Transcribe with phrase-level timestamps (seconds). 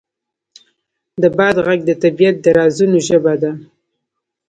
[1.21, 3.51] د باد غږ د طبیعت د رازونو ژبه ده.